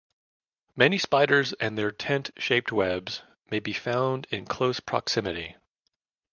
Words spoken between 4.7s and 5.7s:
proximity.